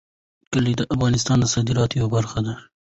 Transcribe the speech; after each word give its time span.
کلي 0.53 0.73
د 0.77 0.81
افغانستان 0.93 1.37
د 1.39 1.45
صادراتو 1.53 1.99
یوه 2.01 2.09
برخه 2.15 2.39
ده. 2.45 2.53